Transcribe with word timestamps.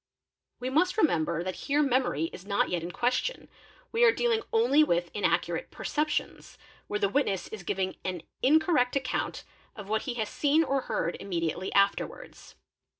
We 0.59 0.71
must 0.71 0.97
remember 0.97 1.43
that 1.43 1.55
here 1.67 1.83
memory 1.83 2.31
is 2.33 2.43
not 2.43 2.69
yet 2.69 2.81
in 2.81 2.89
question, 2.89 3.47
we 3.91 4.03
are 4.03 4.11
dealing 4.11 4.41
only 4.51 4.83
with 4.83 5.11
inaccurate 5.13 5.69
perceptions,_ 5.69 6.57
where 6.87 6.97
the 6.99 7.07
witness 7.07 7.47
is 7.49 7.61
giving 7.61 7.97
an 8.03 8.23
incorrect 8.41 8.95
account 8.95 9.43
of 9.75 9.89
what 9.89 10.01
he 10.09 10.15
has 10.15 10.27
seen 10.27 10.63
or 10.63 10.81
heard 10.89 11.17
immediately 11.19 11.71
afterwards. 11.73 12.55